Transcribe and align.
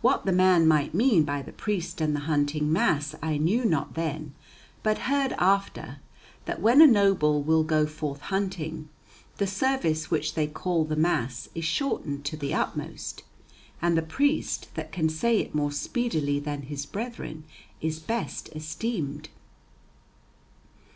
What 0.00 0.26
the 0.26 0.32
man 0.32 0.66
might 0.66 0.94
mean 0.94 1.22
by 1.22 1.40
the 1.40 1.52
priest 1.52 2.00
and 2.00 2.16
the 2.16 2.26
hunting 2.26 2.72
mass 2.72 3.14
I 3.22 3.36
knew 3.36 3.64
not 3.64 3.94
then, 3.94 4.34
but 4.82 5.02
heard 5.06 5.32
after, 5.34 5.98
that 6.46 6.60
when 6.60 6.82
a 6.82 6.88
noble 6.88 7.40
will 7.40 7.62
go 7.62 7.86
forth 7.86 8.20
hunting, 8.22 8.88
the 9.36 9.46
service 9.46 10.10
which 10.10 10.34
they 10.34 10.48
call 10.48 10.84
the 10.84 10.96
mass 10.96 11.48
is 11.54 11.64
shortened 11.64 12.24
to 12.24 12.36
the 12.36 12.52
utmost, 12.52 13.22
and 13.80 13.96
the 13.96 14.02
priest 14.02 14.74
that 14.74 14.90
can 14.90 15.08
say 15.08 15.38
it 15.38 15.54
more 15.54 15.70
speedily 15.70 16.40
than 16.40 16.62
his 16.62 16.84
brethren 16.84 17.44
is 17.80 18.00
best 18.00 18.48
esteemed. 18.56 19.28